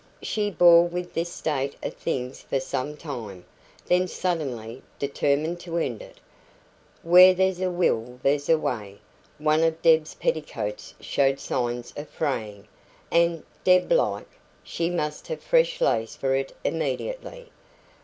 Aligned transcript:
She 0.23 0.49
bore 0.49 0.87
with 0.87 1.13
this 1.13 1.31
state 1.31 1.75
of 1.83 1.93
things 1.93 2.41
for 2.41 2.59
some 2.59 2.97
time, 2.97 3.45
then 3.85 4.07
suddenly 4.07 4.81
determined 4.97 5.59
to 5.59 5.77
end 5.77 6.01
it. 6.01 6.19
"Where 7.03 7.35
there's 7.35 7.61
a 7.61 7.69
will 7.69 8.19
there's 8.23 8.49
a 8.49 8.57
way." 8.57 8.97
One 9.37 9.61
of 9.61 9.79
Deb's 9.83 10.15
petticoats 10.15 10.95
showed 11.01 11.39
signs 11.39 11.93
of 11.95 12.09
fraying, 12.09 12.67
and, 13.11 13.43
Deb 13.63 13.91
like, 13.91 14.27
she 14.63 14.89
must 14.89 15.27
have 15.27 15.43
fresh 15.43 15.79
lace 15.79 16.15
for 16.15 16.33
it 16.33 16.51
immediately. 16.63 17.51